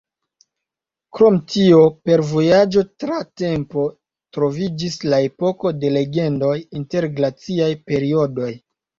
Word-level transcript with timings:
Krom 1.15 1.35
tio, 1.55 1.81
per 2.09 2.21
vojaĝo 2.29 2.83
tra 3.03 3.19
tempo 3.41 3.83
troviĝis 4.37 4.97
la 5.13 5.19
Epoko 5.25 5.73
de 5.83 5.91
Legendoj 5.99 6.55
inter 6.81 7.09
glaciaj 7.21 7.69
periodoj. 7.91 8.49